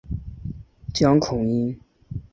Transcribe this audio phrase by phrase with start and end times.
[0.91, 1.79] 江孔殷。